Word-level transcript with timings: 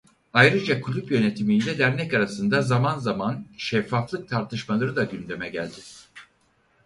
Ayrıca 0.33 0.81
kulüp 0.81 1.11
yönetimi 1.11 1.55
ile 1.55 1.77
dernek 1.79 2.13
arasında 2.13 2.61
zaman 2.61 2.97
zaman 2.99 3.45
şeffaflık 3.57 4.29
tartışmaları 4.29 4.95
da 4.95 5.03
gündeme 5.03 5.49
geldi. 5.49 5.77